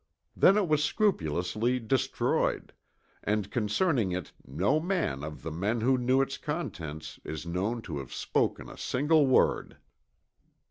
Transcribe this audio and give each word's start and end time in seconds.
Then 0.35 0.57
it 0.57 0.67
was 0.67 0.83
scrupulously 0.83 1.79
destroyed; 1.79 2.73
and 3.23 3.51
concerning 3.51 4.11
it 4.11 4.31
no 4.43 4.79
man 4.79 5.23
of 5.23 5.43
the 5.43 5.51
men 5.51 5.81
who 5.81 5.95
knew 5.95 6.21
its 6.23 6.39
contents 6.39 7.19
is 7.23 7.45
known 7.45 7.83
to 7.83 7.99
have 7.99 8.11
spoken 8.11 8.67
a 8.67 8.79
single 8.79 9.27
word. 9.27 9.77